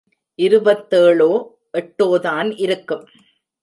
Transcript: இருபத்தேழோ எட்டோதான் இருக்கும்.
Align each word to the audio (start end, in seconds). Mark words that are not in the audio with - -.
இருபத்தேழோ 0.39 1.31
எட்டோதான் 1.77 2.51
இருக்கும். 2.59 3.05